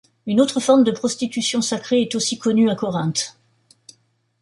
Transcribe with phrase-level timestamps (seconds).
[0.25, 3.37] Une autre forme de prostitution sacrée est aussi connue à Corinthe.